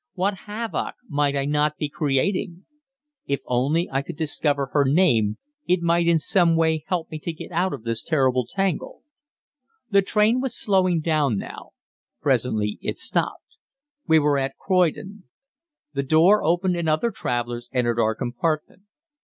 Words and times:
What 0.15 0.33
havoc 0.47 0.95
might 1.07 1.35
I 1.35 1.45
not 1.45 1.77
be 1.77 1.87
creating? 1.87 2.65
If 3.27 3.41
only 3.45 3.87
I 3.91 4.01
could 4.01 4.17
discover 4.17 4.65
her 4.73 4.83
name 4.83 5.37
it 5.67 5.83
might 5.83 6.07
in 6.07 6.17
some 6.17 6.55
way 6.55 6.83
help 6.87 7.11
me 7.11 7.19
to 7.19 7.31
get 7.31 7.51
out 7.51 7.71
of 7.71 7.83
this 7.83 8.03
terrible 8.03 8.47
tangle. 8.49 9.03
The 9.91 10.01
train 10.01 10.41
was 10.41 10.59
slowing 10.59 11.01
down 11.01 11.37
now. 11.37 11.73
Presently 12.19 12.79
it 12.81 12.97
stopped. 12.97 13.57
We 14.07 14.17
were 14.17 14.39
at 14.39 14.57
Croydon. 14.57 15.25
The 15.93 16.01
door 16.01 16.43
opened 16.43 16.75
and 16.77 16.89
other 16.89 17.11
travellers 17.11 17.69
entered 17.71 17.99
our 17.99 18.15
compartment. 18.15 18.81